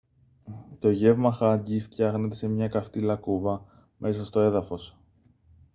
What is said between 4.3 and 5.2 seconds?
έδαφος